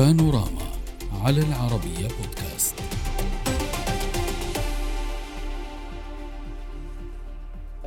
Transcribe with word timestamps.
بانوراما 0.00 0.62
على 1.24 1.40
العربية 1.40 2.08
بودكاست. 2.08 2.74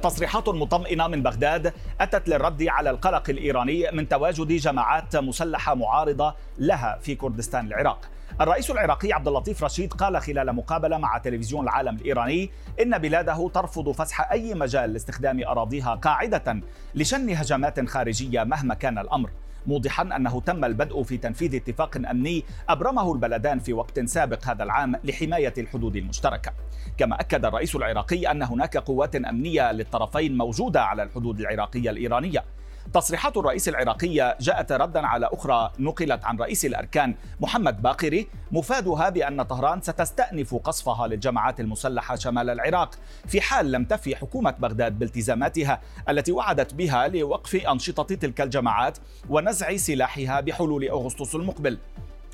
تصريحات 0.04 0.50
مطمئنة 0.50 1.08
من 1.08 1.24
بغداد 1.24 1.74
أتت 2.02 2.28
للرد 2.30 2.64
على 2.64 2.90
القلق 2.90 3.30
الإيراني 3.30 3.92
من 3.94 4.08
تواجد 4.08 4.48
جماعات 4.48 5.16
مسلحة 5.16 5.76
معارضة 5.76 6.36
لها 6.58 7.00
في 7.02 7.16
كردستان 7.16 7.68
العراق. 7.68 8.10
الرئيس 8.42 8.72
العراقي 8.72 9.14
عبد 9.14 9.28
اللطيف 9.28 9.64
رشيد 9.64 9.94
قال 9.94 10.22
خلال 10.22 10.56
مقابلة 10.56 10.98
مع 10.98 11.18
تلفزيون 11.18 11.64
العالم 11.64 11.96
الإيراني 11.96 12.50
إن 12.82 12.98
بلاده 12.98 13.50
ترفض 13.54 13.92
فسح 13.92 14.32
أي 14.32 14.54
مجال 14.54 14.94
لاستخدام 14.94 15.44
أراضيها 15.44 15.96
قاعدة 15.96 16.62
لشن 16.96 17.30
هجمات 17.30 17.90
خارجية 17.90 18.44
مهما 18.44 18.74
كان 18.74 18.98
الأمر. 18.98 19.30
موضحا 19.68 20.04
أنه 20.16 20.42
تم 20.42 20.66
البدء 20.66 21.04
في 21.04 21.18
تنفيذ 21.18 21.56
اتفاق 21.56 21.98
أمني 21.98 22.44
أبرمه 22.70 23.14
البلدان 23.14 23.60
في 23.60 23.74
وقت 23.74 24.00
سابق 24.00 24.48
هذا 24.48 24.64
العام 24.64 24.96
لحماية 25.04 25.54
الحدود 25.58 25.96
المشتركة. 25.96 26.52
كما 26.98 27.20
أكد 27.20 27.46
الرئيس 27.46 27.76
العراقي 27.76 28.32
أن 28.32 28.44
هناك 28.44 28.78
قوات 28.78 29.16
أمنية 29.16 29.72
للطرفين 29.72 30.38
موجودة 30.38 30.84
على 30.84 31.04
الحدود 31.04 31.40
العراقية 31.40 31.90
الإيرانية 31.90 32.44
تصريحات 32.94 33.38
الرئيس 33.38 33.70
العراقية 33.70 34.38
جاءت 34.42 34.72
ردا 34.72 35.08
على 35.08 35.30
أخرى 35.34 35.72
نقلت 35.80 36.26
عن 36.26 36.38
رئيس 36.38 36.66
الأركان 36.66 37.16
محمد 37.42 37.82
باقري 37.82 38.28
مفادها 38.52 39.10
بأن 39.10 39.44
طهران 39.44 39.82
ستستأنف 39.82 40.56
قصفها 40.56 41.08
للجماعات 41.08 41.60
المسلحة 41.60 42.16
شمال 42.16 42.50
العراق 42.50 42.96
في 43.28 43.42
حال 43.42 43.72
لم 43.72 43.86
تفي 43.86 44.16
حكومة 44.16 44.52
بغداد 44.52 45.00
بالتزاماتها 45.00 45.82
التي 46.10 46.32
وعدت 46.32 46.74
بها 46.74 47.08
لوقف 47.08 47.56
أنشطة 47.56 48.16
تلك 48.16 48.42
الجماعات 48.42 48.98
ونزع 49.30 49.76
سلاحها 49.78 50.42
بحلول 50.42 50.90
أغسطس 50.90 51.36
المقبل. 51.36 51.78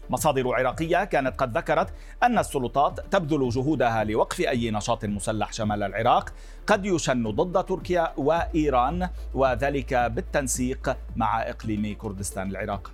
مصادر 0.10 0.56
عراقية 0.56 1.04
كانت 1.04 1.40
قد 1.40 1.58
ذكرت 1.58 1.94
أن 2.24 2.38
السلطات 2.40 3.00
تبذل 3.00 3.50
جهودها 3.50 4.04
لوقف 4.04 4.40
أي 4.40 4.72
نشاط 4.72 5.06
مسلح 5.06 5.54
شمال 5.54 5.84
العراق 5.84 6.34
قد 6.68 6.86
يشن 6.86 7.32
ضد 7.32 7.64
تركيا 7.64 8.14
وإيران 8.18 9.10
وذلك 9.34 9.94
بالتنسيق 9.94 10.98
مع 11.16 11.42
إقليم 11.42 11.96
كردستان 11.98 12.50
العراق. 12.50 12.92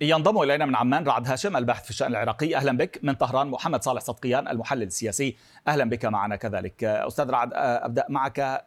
ينضم 0.00 0.42
إلينا 0.42 0.66
من 0.66 0.76
عمان 0.76 1.04
رعد 1.04 1.28
هاشم 1.28 1.56
الباحث 1.56 1.84
في 1.84 1.90
الشأن 1.90 2.10
العراقي. 2.10 2.56
أهلا 2.56 2.76
بك. 2.76 3.00
من 3.02 3.14
طهران 3.14 3.46
محمد 3.46 3.82
صالح 3.82 4.00
صدقيان 4.00 4.48
المحلل 4.48 4.82
السياسي. 4.82 5.36
أهلا 5.68 5.84
بك 5.84 6.04
معنا 6.04 6.36
كذلك. 6.36 6.84
أستاذ 6.84 7.30
رعد 7.30 7.50
أبدأ 7.54 8.06
معك. 8.08 8.64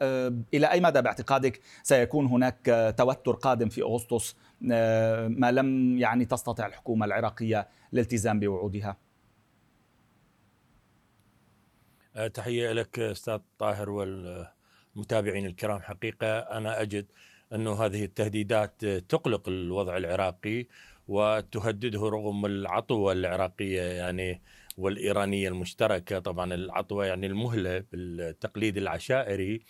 إلى 0.54 0.72
أي 0.72 0.80
مدى 0.80 1.02
باعتقادك 1.02 1.60
سيكون 1.84 2.26
هناك 2.26 2.94
توتر 2.98 3.32
قادم 3.32 3.70
في 3.70 3.82
أغسطس 3.82 4.36
ما 4.62 5.52
لم 5.52 5.98
يعني 5.98 6.26
تستطع 6.26 6.66
الحكومة 6.66 7.06
العراقية 7.06 7.68
الالتزام 7.94 8.40
بوعودها. 8.40 8.98
تحية 12.34 12.72
لك 12.72 13.00
أستاذ 13.00 13.40
طاهر 13.60 13.90
والمتابعين 13.90 15.46
الكرام. 15.46 15.82
حقيقة 15.82 16.40
أنا 16.40 16.82
أجد 16.82 17.06
انه 17.54 17.86
هذه 17.86 18.04
التهديدات 18.04 18.86
تقلق 18.86 19.50
الوضع 19.50 19.98
العراقي 19.98 20.66
وتهدده 21.08 22.00
رغم 22.00 22.46
العطوة 22.46 23.12
العراقية 23.14 23.82
يعني 23.82 24.42
والإيرانية 24.78 25.50
المشتركة. 25.50 26.20
طبعا 26.20 26.54
العطوة 26.54 27.06
يعني 27.06 27.28
المهلة 27.28 27.84
بالتقليد 27.92 28.78
العشائري. 28.78 29.62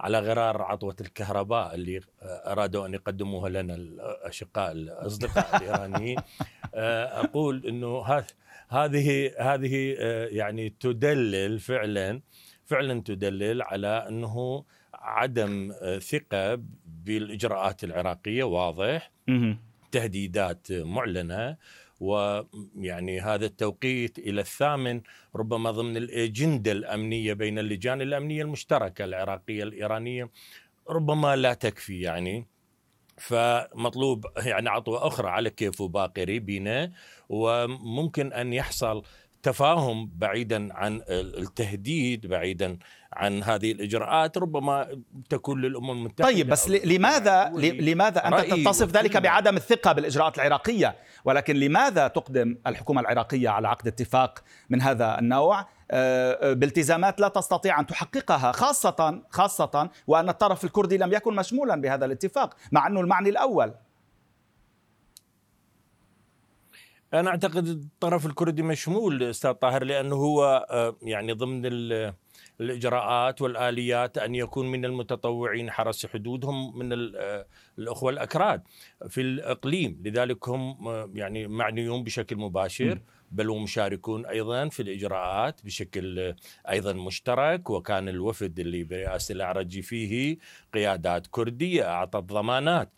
على 0.00 0.18
غرار 0.18 0.62
عطوة 0.62 0.96
الكهرباء 1.00 1.74
اللي 1.74 2.00
أرادوا 2.22 2.86
أن 2.86 2.94
يقدموها 2.94 3.48
لنا 3.48 3.74
الأشقاء 3.74 4.72
الأصدقاء 4.72 5.56
الإيرانيين. 5.56 6.18
أقول 7.24 7.66
أنه 7.66 8.24
هذه 8.68 9.32
هذه 9.38 9.96
يعني 10.30 10.74
تدلل 10.80 11.58
فعلا 11.60 12.20
فعلا 12.64 13.02
تدلل 13.02 13.62
على 13.62 14.06
أنه 14.08 14.64
عدم 14.94 15.72
ثقة 16.00 16.62
بالإجراءات 16.86 17.84
العراقية 17.84 18.44
واضح. 18.44 19.10
تهديدات 19.92 20.72
معلنة. 20.72 21.56
ويعني 22.00 23.20
هذا 23.20 23.46
التوقيت 23.46 24.18
إلى 24.18 24.40
الثامن 24.40 25.00
ربما 25.36 25.70
ضمن 25.70 25.96
الأجندة 25.96 26.72
الأمنية 26.72 27.32
بين 27.32 27.58
اللجان 27.58 28.02
الأمنية 28.02 28.42
المشتركة 28.42 29.04
العراقية 29.04 29.62
الإيرانية 29.62 30.30
ربما 30.88 31.36
لا 31.36 31.54
تكفي 31.54 32.00
يعني. 32.00 32.46
فمطلوب 33.16 34.26
يعني 34.36 34.68
عطوة 34.68 35.06
أخرى 35.06 35.28
على 35.28 35.50
كيف 35.50 35.82
باقري 35.82 36.38
بنا 36.38 36.92
وممكن 37.28 38.32
أن 38.32 38.52
يحصل 38.52 39.02
تفاهم 39.42 40.10
بعيدا 40.14 40.74
عن 40.74 41.02
التهديد 41.08 42.26
بعيدا 42.26 42.78
عن 43.12 43.42
هذه 43.42 43.72
الإجراءات 43.72 44.38
ربما 44.38 44.88
تكون 45.30 45.60
للأمم 45.60 45.90
المتحدة 45.90 46.30
طيب 46.30 46.48
بس 46.48 46.68
لماذا 46.70 47.52
لماذا 47.58 48.28
أنت 48.28 48.54
تتصف 48.54 48.90
ذلك 48.96 49.16
بعدم 49.16 49.56
الثقة 49.56 49.92
بالإجراءات 49.92 50.36
العراقية؟ 50.36 50.96
ولكن 51.24 51.56
لماذا 51.56 52.08
تقدم 52.08 52.56
الحكومة 52.66 53.00
العراقية 53.00 53.48
على 53.48 53.68
عقد 53.68 53.86
اتفاق 53.86 54.38
من 54.70 54.82
هذا 54.82 55.18
النوع؟ 55.18 55.66
بالتزامات 56.42 57.20
لا 57.20 57.28
تستطيع 57.28 57.80
أن 57.80 57.86
تحققها 57.86 58.52
خاصه 58.52 59.22
خاصة 59.30 59.90
وأن 60.06 60.28
الطرف 60.28 60.64
الكردي 60.64 60.98
لم 60.98 61.12
يكن 61.12 61.34
مشمولا 61.34 61.80
بهذا 61.80 62.04
الاتفاق 62.04 62.54
مع 62.72 62.86
أنه 62.86 63.00
المعني 63.00 63.28
الأول. 63.28 63.74
أنا 67.14 67.30
أعتقد 67.30 67.66
الطرف 67.66 68.26
الكردي 68.26 68.62
مشمول 68.62 69.22
أستاذ 69.22 69.52
طاهر 69.52 69.84
لأنه 69.84 70.16
هو 70.16 70.66
يعني 71.02 71.32
ضمن 71.32 71.62
الإجراءات 72.60 73.42
والآليات 73.42 74.18
أن 74.18 74.34
يكون 74.34 74.70
من 74.70 74.84
المتطوعين 74.84 75.70
حرس 75.70 76.06
حدودهم 76.06 76.78
من 76.78 76.88
الأخوة 77.78 78.12
الأكراد 78.12 78.62
في 79.08 79.20
الإقليم. 79.20 80.02
لذلك 80.04 80.48
هم 80.48 80.76
يعني 81.14 81.46
معنيون 81.46 82.04
بشكل 82.04 82.36
مباشر 82.36 83.00
بل 83.30 83.50
ومشاركون 83.50 84.26
أيضا 84.26 84.68
في 84.68 84.82
الإجراءات 84.82 85.64
بشكل 85.64 86.34
أيضا 86.70 86.92
مشترك. 86.92 87.70
وكان 87.70 88.08
الوفد 88.08 88.60
اللي 88.60 88.84
برئاسة 88.84 89.32
الاعرجي 89.32 89.82
فيه 89.82 90.38
قيادات 90.74 91.26
كردية 91.26 91.88
أعطت 91.88 92.16
ضمانات. 92.32 92.92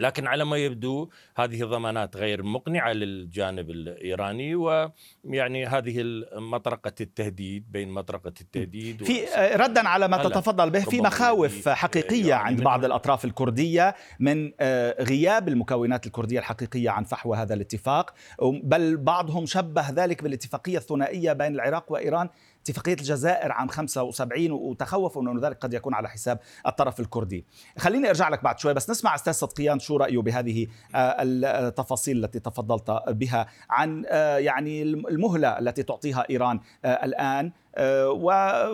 لكن 0.00 0.26
على 0.26 0.44
ما 0.44 0.56
يبدو 0.56 1.08
هذه 1.36 1.62
الضمانات 1.62 2.16
غير 2.16 2.42
مقنعة 2.42 2.92
للجانب 2.92 3.70
الإيراني 3.70 4.54
ويعني 4.54 5.66
هذه 5.66 6.04
مطرقه 6.36 6.92
التهديد 7.00 7.72
بين 7.72 7.90
مطرقة 7.90 8.32
التهديد 8.40 9.04
في 9.04 9.24
ردا 9.54 9.88
على 9.88 10.08
ما 10.08 10.22
تتفضل 10.22 10.70
به 10.70 10.80
في 10.80 11.00
مخاوف 11.00 11.68
حقيقية 11.68 12.28
يعني 12.28 12.44
عند 12.44 12.62
بعض 12.62 12.84
الأطراف 12.84 13.24
الكردية 13.24 13.94
من 14.20 14.52
غياب 15.00 15.48
المكونات 15.48 16.06
الكردية 16.06 16.38
الحقيقية 16.38 16.90
عن 16.90 17.04
فحوى 17.04 17.36
هذا 17.36 17.54
الاتفاق 17.54 18.14
بل 18.42 18.96
بعضهم 18.96 19.46
شبه 19.46 19.90
ذلك 19.90 20.22
بالاتفاقية 20.22 20.78
الثنائية 20.78 21.32
بين 21.32 21.54
العراق 21.54 21.92
وإيران 21.92 22.28
اتفاقية 22.62 22.92
الجزائر 22.92 23.52
عام 23.52 23.68
75 23.68 24.50
وتخوفوا 24.50 25.22
إنه 25.22 25.48
ذلك 25.48 25.58
قد 25.58 25.74
يكون 25.74 25.94
على 25.94 26.08
حساب 26.08 26.38
الطرف 26.66 27.00
الكردي. 27.00 27.44
خليني 27.78 28.08
أرجع 28.08 28.28
لك 28.28 28.44
بعد 28.44 28.58
شوي 28.58 28.74
بس 28.74 28.90
نسمع 28.90 29.14
أستاذ 29.14 29.32
صدقيان 29.32 29.78
شو 29.78 29.96
رأيه 29.96 30.18
بهذه 30.18 30.66
التفاصيل 30.94 32.24
التي 32.24 32.40
تفضلت 32.40 33.02
بها 33.08 33.46
عن 33.70 34.04
يعني 34.38 34.82
المهلة 34.82 35.58
التي 35.58 35.82
تعطيها 35.82 36.26
إيران 36.30 36.60
الآن 36.84 37.52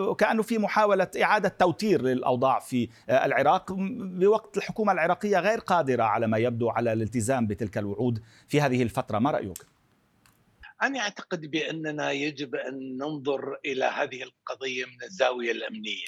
وكأنه 0.09 0.41
في 0.41 0.57
محاولة 0.57 1.07
إعادة 1.21 1.49
توتير 1.49 2.01
للأوضاع 2.01 2.59
في 2.59 2.89
العراق 3.09 3.73
بوقت 3.99 4.57
الحكومة 4.57 4.91
العراقية 4.91 5.39
غير 5.39 5.59
قادرة 5.59 6.03
على 6.03 6.27
ما 6.27 6.37
يبدو 6.37 6.69
على 6.69 6.93
الالتزام 6.93 7.47
بتلك 7.47 7.77
الوعود 7.77 8.21
في 8.47 8.61
هذه 8.61 8.83
الفترة، 8.83 9.19
ما 9.19 9.31
رأيك؟ 9.31 9.65
أنا 10.83 10.99
أعتقد 10.99 11.51
بأننا 11.51 12.11
يجب 12.11 12.55
أن 12.55 12.97
ننظر 12.97 13.57
إلى 13.65 13.85
هذه 13.85 14.23
القضية 14.23 14.85
من 14.85 15.03
الزاوية 15.03 15.51
الأمنية. 15.51 16.07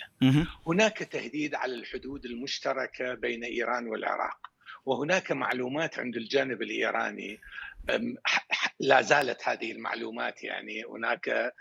هناك 0.68 0.98
تهديد 0.98 1.56
على 1.56 1.76
الحدود 1.76 2.26
المشتركة 2.26 3.14
بين 3.14 3.44
إيران 3.44 3.88
والعراق 3.88 4.38
وهناك 4.86 5.32
معلومات 5.32 6.00
عند 6.00 6.16
الجانب 6.16 6.62
الإيراني. 6.62 7.40
لا 8.80 9.02
زالت 9.02 9.48
هذه 9.48 9.72
المعلومات 9.72 10.44
يعني 10.44 10.84
هناك 10.84 11.54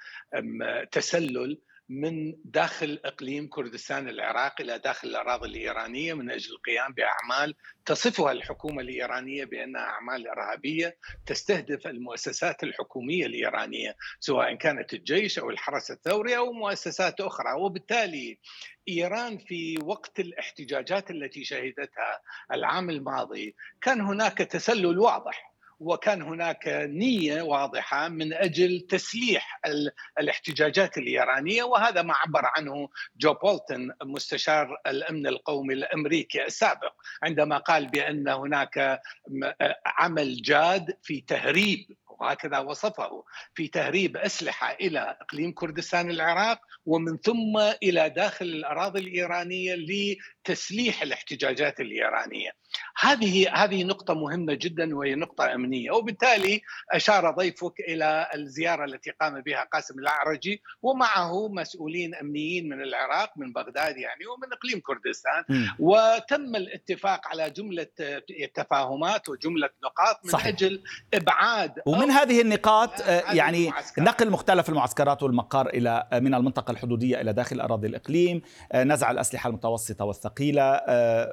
تسلل. 0.93 1.59
من 1.91 2.35
داخل 2.45 3.01
إقليم 3.05 3.49
كردستان 3.49 4.09
العراق 4.09 4.61
إلى 4.61 4.79
داخل 4.79 5.09
الأراضي 5.09 5.49
الإيرانية 5.49 6.15
من 6.15 6.31
أجل 6.31 6.53
القيام 6.55 6.93
بأعمال 6.93 7.55
تصفها 7.87 8.33
الحكومة 8.33 8.83
الإيرانية 8.83 9.45
بأنها 9.45 9.81
أعمال 9.83 10.29
إرهابية 10.29 10.97
تستهدف 11.27 11.87
المؤسسات 11.87 12.63
الحكومية 12.63 13.27
الإيرانية 13.27 13.97
سواء 14.21 14.55
كانت 14.55 14.93
الجيش 14.95 15.39
أو 15.39 15.51
الحرس 15.51 15.91
الثوري 15.91 16.37
أو 16.37 16.53
مؤسسات 16.53 17.21
أخرى. 17.21 17.53
وبالتالي 17.53 18.39
إيران 18.89 19.39
في 19.39 19.79
وقت 19.83 20.21
الاحتجاجات 20.21 21.11
التي 21.11 21.45
شهدتها 21.45 22.21
العام 22.53 22.91
الماضي 22.91 23.57
كان 23.81 24.01
هناك 24.01 24.39
تسلل 24.39 24.99
واضح 24.99 25.50
وكان 25.81 26.23
هناك 26.23 26.69
نية 26.69 27.43
واضحة 27.43 28.09
من 28.09 28.33
أجل 28.33 28.81
تسليح 28.81 29.61
الاحتجاجات 30.19 30.99
الإيرانية 30.99 31.63
وهذا 31.63 32.03
ما 32.03 32.15
عبر 32.15 32.43
عنه 32.45 32.89
جو 33.17 33.35
بولتون 33.35 33.93
مستشار 34.03 34.77
الأمن 34.87 35.27
القومي 35.27 35.75
الأمريكي 35.75 36.45
السابق 36.45 36.93
عندما 37.23 37.59
قال 37.59 37.87
بأن 37.87 38.29
هناك 38.29 39.01
عمل 39.87 40.43
جاد 40.43 40.97
في 41.03 41.21
تهريب 41.21 41.87
وهكذا 42.21 42.59
وصفه 42.59 43.25
في 43.55 43.69
تهريب 43.69 44.17
أسلحة 44.17 44.73
إلى 44.73 45.17
إقليم 45.21 45.53
كردستان 45.53 46.11
العراق 46.11 46.61
ومن 46.87 47.17
ثم 47.17 47.59
إلى 47.83 48.11
داخل 48.11 48.47
الأراضي 48.47 49.01
الإيرانية 49.01 49.75
لتسليح 49.75 51.03
الاحتجاجات 51.03 51.81
الإيرانية. 51.81 52.51
هذه 53.01 53.55
هذه 53.55 53.85
نقطة 53.85 54.15
مهمة 54.15 54.55
جدا 54.55 54.97
وهي 54.97 55.15
نقطة 55.15 55.55
أمنية 55.55 55.91
وبالتالي 55.91 56.63
أشار 56.93 57.31
ضيفك 57.31 57.81
إلى 57.89 58.27
الزيارة 58.35 58.85
التي 58.85 59.11
قام 59.11 59.41
بها 59.41 59.69
قاسم 59.73 59.99
الأعرجي 59.99 60.63
ومعه 60.83 61.49
مسؤولين 61.49 62.15
أمنيين 62.15 62.69
من 62.69 62.83
العراق 62.83 63.33
من 63.37 63.53
بغداد 63.53 63.97
يعني 63.97 64.27
ومن 64.27 64.53
إقليم 64.53 64.81
كردستان 64.81 65.45
م. 65.49 65.69
وتم 65.79 66.57
الاتفاق 66.57 67.29
على 67.29 67.51
جملة 67.51 67.87
تفاهمات 68.55 69.29
وجملة 69.29 69.69
نقاط 69.85 70.21
من 70.25 70.31
صحيح. 70.31 70.47
أجل 70.47 70.83
إبعاد 71.15 71.73
ومن 71.87 72.11
هذه 72.11 72.41
النقاط 72.41 73.01
آه، 73.01 73.33
يعني 73.33 73.69
المعسكرات. 73.69 74.09
نقل 74.09 74.31
مختلف 74.31 74.69
المعسكرات 74.69 75.23
والمقار 75.23 75.69
إلى 75.69 76.09
آه، 76.13 76.19
من 76.19 76.35
المنطقة 76.35 76.71
الحدودية 76.71 77.21
إلى 77.21 77.33
داخل 77.33 77.61
أراضي 77.61 77.87
الإقليم 77.87 78.43
آه، 78.73 78.85
نزع 78.85 79.11
الأسلحة 79.11 79.49
المتوسطة 79.49 80.05
والثقيلة 80.05 80.81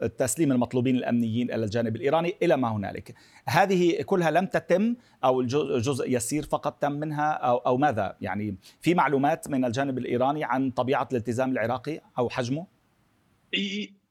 تسليم 0.07 0.51
المطلوبين 0.51 0.95
الأمنيين 0.95 1.26
إلى 1.27 1.56
الجانب 1.56 1.95
الإيراني 1.95 2.35
إلى 2.41 2.57
ما 2.57 2.71
هنالك. 2.71 3.15
هذه 3.45 4.01
كلها 4.01 4.31
لم 4.31 4.45
تتم 4.45 4.95
أو 5.24 5.44
جزء 5.77 6.09
يسير 6.09 6.44
فقط 6.44 6.81
تم 6.81 6.91
منها 6.91 7.31
أو, 7.31 7.57
أو 7.57 7.77
ماذا؟ 7.77 8.18
يعني 8.21 8.57
في 8.81 8.94
معلومات 8.94 9.50
من 9.50 9.65
الجانب 9.65 9.97
الإيراني 9.97 10.44
عن 10.44 10.71
طبيعة 10.71 11.07
الالتزام 11.12 11.51
العراقي 11.51 12.01
أو 12.18 12.29
حجمه؟ 12.29 12.68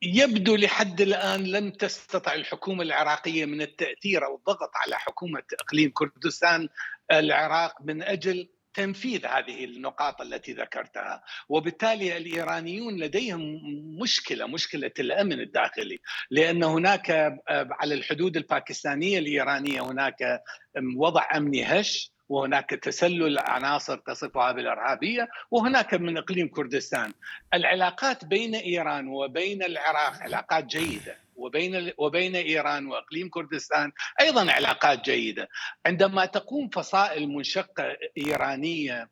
يبدو 0.03 0.57
لحد 0.57 1.01
الآن 1.01 1.45
لم 1.45 1.71
تستطع 1.71 2.35
الحكومة 2.35 2.83
العراقية 2.83 3.45
من 3.45 3.63
التأثير 3.63 4.25
أو 4.25 4.37
الضغط 4.37 4.71
على 4.75 4.99
حكومة 4.99 5.43
إقليم 5.61 5.91
كردستان 5.91 6.69
العراق 7.13 7.75
من 7.83 8.03
أجل 8.03 8.49
تنفيذ 8.77 9.27
هذه 9.27 9.65
النقاط 9.65 10.21
التي 10.21 10.53
ذكرتها. 10.53 11.23
وبالتالي 11.49 12.17
الإيرانيون 12.17 12.97
لديهم 12.97 13.61
مشكلة 14.03 14.47
مشكلة 14.47 14.91
الأمن 14.99 15.41
الداخلي 15.41 15.99
لأن 16.31 16.65
هناك 16.65 17.11
على 17.49 17.95
الحدود 17.95 18.37
الباكستانية 18.37 19.19
الإيرانية 19.19 19.81
هناك 19.81 20.43
وضع 20.97 21.27
أمني 21.37 21.65
هش 21.65 22.11
وهناك 22.29 22.71
تسلل 22.71 23.39
عناصر 23.39 23.97
تصفها 23.97 24.53
بالارهابيه 24.53 25.29
وهناك 25.51 25.95
من 25.95 26.19
إقليم 26.19 26.49
كردستان. 26.49 27.13
العلاقات 27.55 28.25
بين 28.25 28.55
إيران 28.55 29.09
وبين 29.09 29.63
العراق 29.63 30.23
علاقات 30.23 30.65
جيدة. 30.65 31.26
وبين 31.47 31.93
وبين 31.99 32.37
إيران 32.37 32.87
وإقليم 32.87 33.29
كردستان 33.29 33.93
أيضا 34.21 34.53
علاقات 34.53 35.05
جيدة. 35.05 35.49
عندما 35.87 36.27
تقوم 36.27 36.69
فصائل 36.69 37.29
منشقة 37.29 37.97
إيرانية 38.19 39.09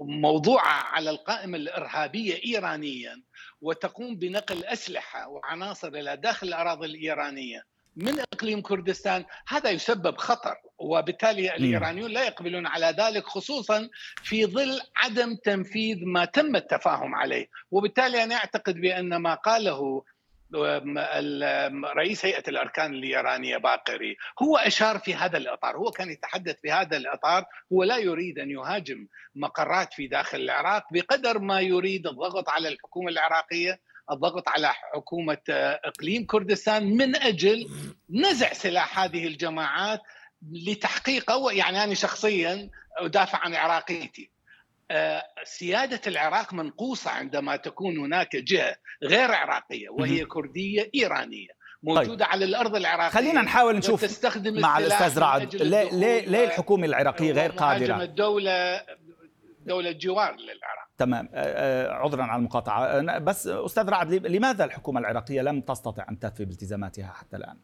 موضوعه 0.00 0.82
على 0.94 1.10
القائمة 1.10 1.56
الإرهابية 1.56 2.40
ايرانيا 2.44 3.22
وتقوم 3.60 4.16
بنقل 4.16 4.64
أسلحة 4.64 5.28
وعناصر 5.28 5.88
إلى 5.88 6.16
داخل 6.16 6.48
الأراضي 6.48 6.86
الإيرانية 6.86 7.62
من 7.96 8.20
إقليم 8.20 8.60
كردستان 8.62 9.24
هذا 9.48 9.70
يسبب 9.70 10.16
خطر 10.16 10.56
وبالتالي 10.78 11.56
الإيرانيون 11.56 12.10
لا 12.10 12.24
يقبلون 12.24 12.66
على 12.66 12.94
ذلك 12.98 13.24
خصوصا 13.24 13.88
في 14.22 14.46
ظل 14.46 14.80
عدم 14.96 15.36
تنفيذ 15.44 15.96
ما 16.04 16.24
تم 16.24 16.56
التفاهم 16.56 17.14
عليه. 17.14 17.48
وبالتالي 17.70 18.22
أنا 18.22 18.34
أعتقد 18.34 18.74
بأن 18.74 19.16
ما 19.16 19.34
قاله 19.34 20.04
رئيس 21.96 22.24
هيئة 22.24 22.42
الأركان 22.48 22.94
الإيرانية 22.94 23.56
باقري 23.56 24.16
هو 24.42 24.56
أشار 24.56 24.98
في 24.98 25.14
هذا 25.14 25.38
الإطار 25.38 25.76
هو 25.76 25.90
كان 25.90 26.10
يتحدث 26.10 26.60
في 26.60 26.72
هذا 26.72 26.96
الإطار 26.96 27.44
هو 27.72 27.84
لا 27.84 27.96
يريد 27.96 28.38
أن 28.38 28.50
يهاجم 28.50 29.06
مقرات 29.34 29.94
في 29.94 30.06
داخل 30.06 30.40
العراق 30.40 30.84
بقدر 30.92 31.38
ما 31.38 31.60
يريد 31.60 32.06
الضغط 32.06 32.48
على 32.48 32.68
الحكومة 32.68 33.08
العراقية 33.08 33.80
الضغط 34.10 34.48
على 34.48 34.68
حكومة 34.72 35.38
إقليم 35.84 36.26
كردستان 36.26 36.96
من 36.96 37.16
أجل 37.16 37.68
نزع 38.10 38.52
سلاح 38.52 38.98
هذه 38.98 39.26
الجماعات 39.26 40.00
لتحقيق 40.52 41.24
يعني 41.52 41.84
أنا 41.84 41.94
شخصيا 41.94 42.70
أدافع 42.98 43.38
عن 43.38 43.54
عراقيتي. 43.54 44.30
سيادة 45.44 46.00
العراق 46.06 46.54
منقوصة 46.54 47.10
عندما 47.10 47.56
تكون 47.56 47.98
هناك 47.98 48.36
جهة 48.36 48.76
غير 49.02 49.32
عراقية 49.32 49.88
وهي 49.88 50.24
كردية 50.24 50.90
إيرانية 50.94 51.48
موجودة 51.82 52.24
طيب. 52.24 52.32
على 52.32 52.44
الأرض 52.44 52.76
العراقية 52.76 53.10
خلينا 53.10 53.42
نحاول 53.42 53.76
نشوف 53.76 54.00
تستخدم 54.02 54.60
مع 54.60 54.78
الأستاذ 54.78 55.18
رعد. 55.18 55.54
ليه 55.54 55.90
ليه 55.90 56.20
ليه 56.20 56.44
الحكومة 56.44 56.86
العراقية 56.86 57.32
غير 57.32 57.50
قادرة؟ 57.50 58.02
الدولة 58.02 58.82
دولة 59.66 59.92
جوار 59.92 60.32
للعراق. 60.32 60.86
تمام. 60.98 61.28
آه، 61.34 61.88
آه، 61.88 61.92
عذرا 61.92 62.22
على 62.22 62.38
المقاطعة. 62.38 63.18
بس 63.18 63.46
أستاذ 63.46 63.88
رعد 63.88 64.12
لماذا 64.12 64.64
الحكومة 64.64 65.00
العراقية 65.00 65.42
لم 65.42 65.60
تستطع 65.60 66.06
أن 66.10 66.18
تفي 66.18 66.44
بالتزاماتها 66.44 67.12
حتى 67.12 67.36
الآن؟ 67.36 67.56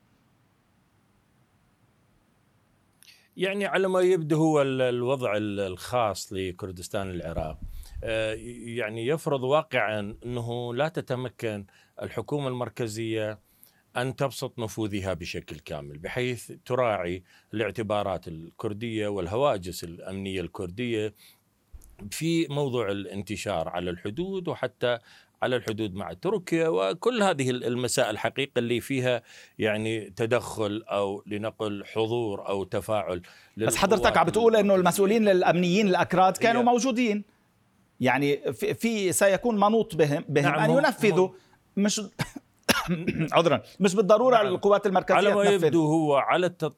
يعني 3.36 3.66
على 3.66 3.88
ما 3.88 4.00
يبدو 4.00 4.36
هو 4.36 4.62
الوضع 4.62 5.32
الخاص 5.36 6.32
لكردستان 6.32 7.10
العراق. 7.10 7.58
آه، 8.04 8.34
يعني 8.64 9.06
يفرض 9.06 9.42
واقعا 9.42 10.16
أنه 10.26 10.74
لا 10.74 10.88
تتمكن 10.88 11.66
الحكومة 12.02 12.48
المركزية 12.48 13.38
أن 13.96 14.16
تبسط 14.16 14.58
نفوذها 14.58 15.14
بشكل 15.14 15.58
كامل 15.58 15.98
بحيث 15.98 16.52
تراعي 16.64 17.22
الاعتبارات 17.54 18.28
الكردية 18.28 19.08
والهواجس 19.08 19.84
الأمنية 19.84 20.40
الكردية 20.40 21.14
في 22.10 22.46
موضوع 22.46 22.90
الانتشار 22.90 23.68
على 23.68 23.90
الحدود 23.90 24.48
وحتى 24.48 24.98
على 25.42 25.56
الحدود 25.56 25.94
مع 25.94 26.12
تركيا 26.12 26.68
وكل 26.68 27.22
هذه 27.22 27.50
المسائل 27.50 28.10
الحقيقة 28.10 28.58
اللي 28.58 28.80
فيها 28.80 29.22
يعني 29.58 30.10
تدخل 30.10 30.82
أو 30.88 31.22
لنقل 31.26 31.84
حضور 31.84 32.48
أو 32.48 32.64
تفاعل 32.64 33.22
بس 33.56 33.76
حضرتك 33.76 34.16
عم 34.16 34.26
بتقول 34.26 34.56
أنه 34.56 34.74
المسؤولين 34.74 35.28
الأمنيين 35.28 35.88
الأكراد 35.88 36.36
كانوا 36.36 36.62
موجودين. 36.62 37.24
يعني 38.00 38.52
في, 38.52 38.74
في 38.74 39.12
سيكون 39.12 39.56
منوط 39.56 39.96
بهم, 39.96 40.24
بهم 40.28 40.44
نعم 40.44 40.58
أن 40.58 40.70
ينفذوا. 40.70 41.28
مش 41.76 42.00
عذرا 43.36 43.62
مش 43.80 43.94
بالضرورة 43.94 44.36
نعم. 44.36 44.46
القوات 44.46 44.86
المركزية 44.86 45.16
على 45.16 45.34
ما 45.34 45.44
تنفذ. 45.44 45.66
يبدو 45.66 45.86
هو 45.86 46.16
على 46.16 46.46
التط... 46.46 46.76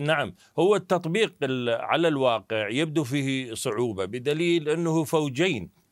نعم 0.00 0.34
هو 0.58 0.76
التطبيق 0.76 1.34
على 1.68 2.08
الواقع 2.08 2.68
يبدو 2.68 3.04
فيه 3.04 3.54
صعوبة 3.54 4.04
بدليل 4.04 4.68
أنه 4.68 5.04
فوجين. 5.04 5.83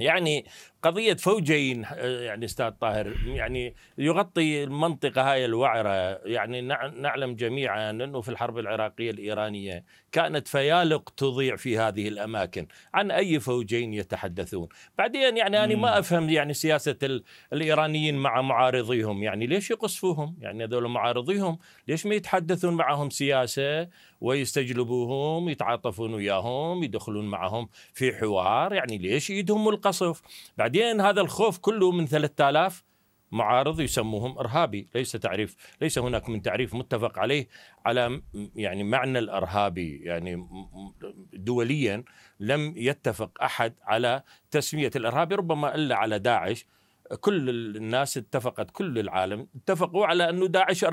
يعني 0.00 0.46
قضية 0.82 1.14
فوجين 1.14 1.86
يعني 2.02 2.44
أستاذ 2.44 2.70
طاهر 2.70 3.14
يعني 3.26 3.74
يغطي 3.98 4.64
المنطقة 4.64 5.32
هاي 5.32 5.44
الوعرة. 5.44 6.18
يعني 6.24 6.60
نعلم 7.00 7.34
جميعا 7.34 7.90
أنه 7.90 8.20
في 8.20 8.28
الحرب 8.28 8.58
العراقية 8.58 9.10
الإيرانية 9.10 9.84
كانت 10.12 10.48
فيالق 10.48 11.10
تضيع 11.10 11.56
في 11.56 11.78
هذه 11.78 12.08
الأماكن، 12.08 12.66
عن 12.94 13.10
أي 13.10 13.40
فوجين 13.40 13.94
يتحدثون؟ 13.94 14.68
بعدين 14.98 15.36
يعني 15.36 15.64
أنا 15.64 15.76
ما 15.76 15.98
أفهم 15.98 16.30
يعني 16.30 16.54
سياسة 16.54 17.22
الإيرانيين 17.52 18.14
مع 18.14 18.40
معارضيهم، 18.40 19.22
يعني 19.22 19.46
ليش 19.46 19.70
يقصفوهم؟ 19.70 20.36
يعني 20.40 20.64
هذول 20.64 20.88
معارضيهم 20.88 21.58
ليش 21.88 22.06
ما 22.06 22.14
يتحدثون 22.14 22.74
معهم 22.74 23.10
سياسة 23.10 23.88
ويستجلبوهم 24.20 25.48
يتعاطفون 25.48 26.14
وياهم 26.14 26.82
يدخلون 26.82 27.24
معهم 27.28 27.68
في 27.94 28.12
حوار؟ 28.12 28.72
يعني 28.72 28.98
ليش 28.98 29.30
يدهم 29.30 29.68
القصف؟ 29.68 30.22
بعدين 30.72 31.00
هذا 31.00 31.20
الخوف 31.20 31.58
كله 31.58 31.92
من 31.92 32.06
3000 32.06 32.84
معارض 33.32 33.80
يسموهم 33.80 34.38
إرهابي. 34.38 34.88
ليس 34.94 35.12
تعريف 35.12 35.56
ليس 35.80 35.98
هناك 35.98 36.28
من 36.28 36.42
تعريف 36.42 36.74
متفق 36.74 37.18
عليه 37.18 37.48
على 37.86 38.22
يعني 38.56 38.84
معنى 38.84 39.18
الإرهابي. 39.18 39.96
يعني 39.96 40.48
دوليا 41.32 42.04
لم 42.40 42.74
يتفق 42.76 43.42
أحد 43.42 43.74
على 43.82 44.22
تسمية 44.50 44.90
الارهابي 44.96 45.34
ربما 45.34 45.74
إلا 45.74 45.96
على 45.96 46.18
داعش. 46.18 46.66
كل 47.20 47.50
الناس 47.50 48.16
اتفقت 48.16 48.70
كل 48.70 48.98
العالم 48.98 49.48
اتفقوا 49.56 50.06
على 50.06 50.30
أنه 50.30 50.46
داعش 50.46 50.86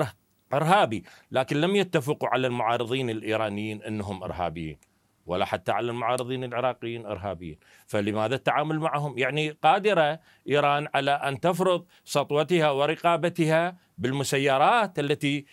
إرهابي 0.52 1.04
لكن 1.30 1.60
لم 1.60 1.76
يتفقوا 1.76 2.28
على 2.28 2.46
المعارضين 2.46 3.10
الإيرانيين 3.10 3.82
أنهم 3.82 4.22
إرهابيين. 4.22 4.89
ولا 5.26 5.44
حتى 5.44 5.72
على 5.72 5.90
المعارضين 5.90 6.44
العراقيين 6.44 7.06
ارهابيين، 7.06 7.58
فلماذا 7.86 8.34
التعامل 8.34 8.78
معهم؟ 8.78 9.18
يعني 9.18 9.50
قادرة 9.50 10.20
إيران 10.48 10.88
على 10.94 11.10
أن 11.10 11.40
تفرض 11.40 11.86
سطوتها 12.04 12.70
ورقابتها 12.70 13.76
بالمسيرات 13.98 14.98
التي 14.98 15.46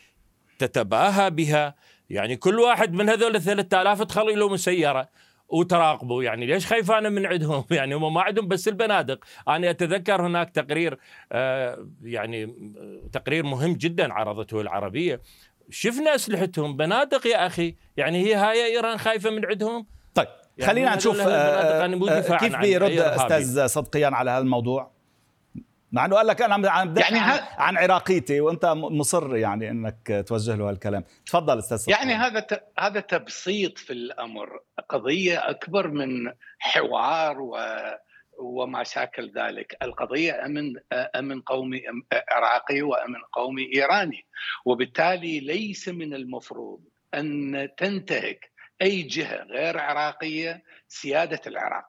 تتباهى 0.60 1.32
بها، 1.32 1.76
يعني 2.10 2.36
كل 2.36 2.60
واحد 2.60 2.94
من 2.94 3.10
هذول 3.10 3.36
ال 3.36 3.42
3000 3.42 4.04
تخلي 4.04 4.36
له 4.36 4.50
مسيره 4.50 5.10
وتراقبوا 5.50 6.24
يعني 6.24 6.46
ليش 6.46 6.66
خايفانه 6.66 7.10
من 7.10 7.26
عندهم؟ 7.26 7.66
يعني 7.72 7.96
هم 7.96 8.14
ما 8.14 8.22
عندهم 8.22 8.48
بس 8.48 8.68
البنادق. 8.68 9.26
أنا 9.48 9.70
أتذكر 9.70 10.28
هناك 10.28 10.50
تقرير 10.50 10.98
آه 11.32 11.88
يعني 12.04 12.54
تقرير 13.12 13.44
مهم 13.46 13.74
جدا 13.74 14.14
عرضته 14.14 14.62
العربية. 14.62 15.22
شفنا 15.70 16.16
أسلحتهم. 16.16 16.78
بنادق 16.78 17.28
يا 17.28 17.48
أخي. 17.48 17.76
يعني 17.98 18.26
هي 18.26 18.36
هاي 18.36 18.66
إيران 18.66 18.98
خايفة 18.98 19.30
من 19.30 19.46
عندهم؟ 19.46 19.86
طيب 20.16 20.28
يعني 20.58 20.72
خلينا 20.72 20.96
نشوف 20.96 21.20
آه 21.20 21.28
آه 21.28 22.38
كيف 22.38 22.56
بيرد 22.56 22.92
أستاذ 22.92 23.68
صدقيان 23.68 24.14
على 24.14 24.32
هذا 24.32 24.42
الموضوع؟ 24.42 24.92
مع 25.92 26.06
إنه 26.06 26.16
قال 26.16 26.28
لك 26.28 26.42
أنا 26.42 26.54
عم 26.72 26.98
يعني 26.98 27.20
عن, 27.20 27.40
عن 27.58 27.78
عراقيتي 27.78 28.42
وأنت 28.42 28.66
مصر 28.76 29.36
يعني 29.36 29.70
إنك 29.70 30.24
توجه 30.28 30.56
له 30.56 30.70
هالكلام. 30.70 31.04
تفضل 31.26 31.60
أستاذ 31.60 31.78
صدقيان. 31.78 32.10
يعني 32.10 32.14
هذا 32.24 32.48
هذا 32.80 33.00
تبسيط 33.00 33.78
في 33.78 33.94
الأمر. 33.94 34.60
قضية 34.90 35.50
أكبر 35.50 35.88
من 35.88 36.32
حوار 36.60 37.42
و 37.42 37.58
وما 38.38 38.84
شاكل 38.84 39.32
ذلك. 39.36 39.78
القضية 39.82 40.46
أمن 40.46 40.74
أمن 40.94 41.42
قومي 41.42 41.82
عراقي 42.32 42.82
وأمن 42.82 43.22
قومي 43.34 43.72
إيراني. 43.76 44.26
وبالتالي 44.66 45.40
ليس 45.40 45.90
من 45.90 46.14
المفروض 46.14 46.84
أن 47.14 47.70
تنتهك 47.78 48.52
أي 48.82 49.02
جهة 49.02 49.44
غير 49.44 49.80
عراقية 49.80 50.64
سيادة 50.88 51.42
العراق. 51.48 51.86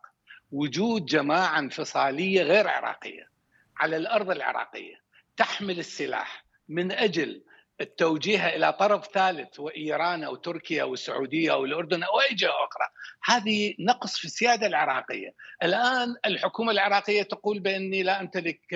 وجود 0.52 1.07
جماعة 1.07 1.59
انفصالية 1.59 2.43
غير 2.43 2.69
عراقية 2.69 3.28
على 3.76 3.97
الأرض 3.97 4.31
العراقية 4.31 5.00
تحمل 5.37 5.78
السلاح 5.78 6.45
من 6.69 6.93
أجل 6.93 7.43
التوجيه 7.81 8.49
إلى 8.49 8.73
طرف 8.73 9.07
ثالث 9.07 9.61
وإيران 9.61 10.25
أو 10.25 10.37
تركيا 10.37 10.83
أو 10.83 10.95
السعودية 10.95 11.53
أو 11.53 11.65
الأردن 11.65 12.03
أو 12.03 12.21
أي 12.21 12.35
جهة 12.35 12.51
أخرى، 12.51 12.89
هذه 13.25 13.75
نقص 13.79 14.19
في 14.19 14.25
السيادة 14.25 14.67
العراقية، 14.67 15.35
الآن 15.63 16.17
الحكومة 16.27 16.73
العراقية 16.73 17.23
تقول 17.23 17.59
بأني 17.59 18.03
لا 18.03 18.21
أمتلك 18.21 18.75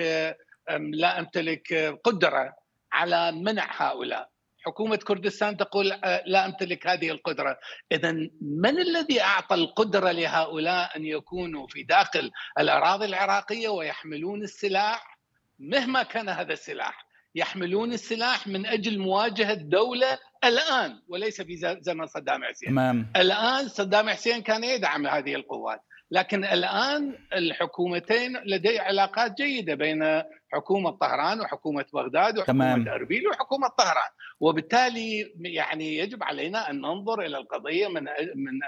لا 0.79 1.19
أمتلك 1.19 1.97
قدرة 2.03 2.53
على 2.91 3.31
منع 3.31 3.67
هؤلاء، 3.71 4.29
حكومة 4.65 4.95
كردستان 4.95 5.57
تقول 5.57 5.87
لا 6.25 6.45
أمتلك 6.45 6.87
هذه 6.87 7.11
القدرة، 7.11 7.59
اذا 7.91 8.11
من 8.41 8.79
الذي 8.79 9.21
أعطى 9.21 9.55
القدرة 9.55 10.11
لهؤلاء 10.11 10.97
أن 10.97 11.05
يكونوا 11.05 11.67
في 11.67 11.83
داخل 11.83 12.31
الأراضي 12.59 13.05
العراقية 13.05 13.69
ويحملون 13.69 14.43
السلاح؟ 14.43 15.19
مهما 15.59 16.03
كان 16.03 16.29
هذا 16.29 16.53
السلاح؟ 16.53 17.12
يحملون 17.35 17.93
السلاح 17.93 18.47
من 18.47 18.65
أجل 18.65 18.99
مواجهة 18.99 19.53
دولة 19.53 20.19
الآن 20.43 20.99
وليس 21.07 21.41
في 21.41 21.77
زمن 21.81 22.07
صدام 22.07 22.43
حسين. 22.43 22.69
تمام. 22.69 23.07
الآن 23.15 23.67
صدام 23.67 24.09
حسين 24.09 24.41
كان 24.41 24.63
يدعم 24.63 25.07
هذه 25.07 25.35
القوات 25.35 25.81
لكن 26.11 26.43
الآن 26.45 27.17
الحكومتين 27.33 28.37
لدي 28.45 28.79
علاقات 28.79 29.33
جيدة 29.37 29.75
بين 29.75 30.23
حكومة 30.53 30.91
طهران 30.91 31.41
وحكومة 31.41 31.85
بغداد 31.93 32.37
وحكومة 32.37 32.73
تمام. 32.73 32.87
أربيل 32.87 33.27
وحكومة 33.27 33.67
طهران. 33.67 34.09
وبالتالي 34.39 35.33
يعني 35.39 35.97
يجب 35.97 36.23
علينا 36.23 36.69
أن 36.69 36.81
ننظر 36.81 37.21
إلى 37.21 37.37
القضية 37.37 37.87
من 37.87 38.03
من 38.35 38.59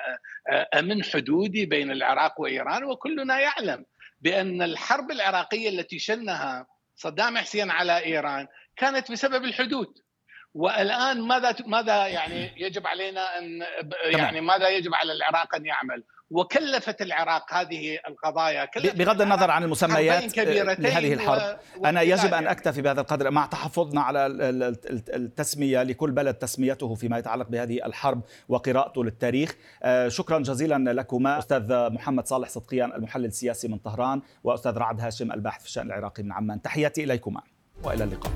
أمن 0.73 1.03
حدودي 1.03 1.65
بين 1.65 1.91
العراق 1.91 2.41
وإيران 2.41 2.83
وكلنا 2.83 3.39
يعلم 3.39 3.85
بأن 4.21 4.61
الحرب 4.61 5.11
العراقية 5.11 5.69
التي 5.69 5.99
شنها 5.99 6.67
صدام 6.95 7.37
حسين 7.37 7.71
على 7.71 8.05
إيران 8.05 8.47
كانت 8.77 9.11
بسبب 9.11 9.43
الحدود 9.43 9.87
والآن 10.53 11.21
ماذا 11.21 11.55
ماذا 11.67 12.07
يعني 12.07 12.53
يجب 12.57 12.87
علينا 12.87 13.37
أن 13.37 13.65
يعني 14.05 14.41
ماذا 14.41 14.69
يجب 14.69 14.93
على 14.93 15.13
العراق 15.13 15.55
أن 15.55 15.65
يعمل؟ 15.65 16.03
وكلفت 16.31 17.01
العراق 17.01 17.53
هذه 17.53 17.99
القضايا. 18.07 18.67
بغض 18.75 19.21
النظر 19.21 19.51
عن 19.51 19.63
المسميات 19.63 20.37
لهذه 20.37 21.13
الحرب 21.13 21.57
و... 21.77 21.85
أنا 21.85 22.01
يجب 22.01 22.33
أن 22.33 22.47
أكتفي 22.47 22.81
بهذا 22.81 23.01
القدر. 23.01 23.31
مع 23.31 23.45
تحفظنا 23.45 24.01
على 24.01 24.25
التسمية 25.09 25.83
لكل 25.83 26.11
بلد 26.11 26.33
تسميته 26.33 26.95
فيما 26.95 27.17
يتعلق 27.17 27.47
بهذه 27.47 27.85
الحرب 27.85 28.21
وقراءته 28.49 29.03
للتاريخ. 29.03 29.55
آه، 29.83 30.07
شكرا 30.07 30.39
جزيلا 30.39 30.93
لكما 30.93 31.39
أستاذ 31.39 31.89
محمد 31.89 32.27
صالح 32.27 32.49
صدقيان 32.49 32.91
المحلل 32.91 33.25
السياسي 33.25 33.67
من 33.67 33.77
طهران 33.77 34.21
وأستاذ 34.43 34.77
رعد 34.77 35.01
هاشم 35.01 35.31
الباحث 35.31 35.61
في 35.61 35.67
الشأن 35.67 35.87
العراقي 35.87 36.23
من 36.23 36.31
عمان. 36.31 36.61
تحياتي 36.61 37.03
إليكما 37.03 37.41
وإلى 37.83 38.03
اللقاء. 38.03 38.31